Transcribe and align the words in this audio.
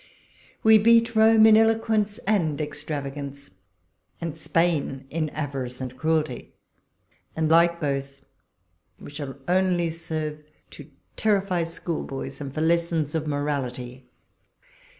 We 0.63 0.79
beat 0.79 1.15
Rome 1.15 1.45
in 1.45 1.55
eloquence 1.55 2.17
and 2.25 2.59
ex 2.59 2.83
travagance; 2.83 3.51
and 4.19 4.35
Spain 4.35 5.05
in 5.11 5.29
avarice 5.29 5.79
and 5.79 5.95
cruelty; 5.95 6.55
and, 7.35 7.51
like 7.51 7.79
both, 7.79 8.25
we 8.99 9.11
shall 9.11 9.35
only 9.47 9.91
serve 9.91 10.41
to 10.71 10.89
terrify 11.17 11.65
schoolboys, 11.65 12.41
and 12.41 12.51
for 12.51 12.61
lessons 12.61 13.13
of 13.13 13.27
morality 13.27 14.09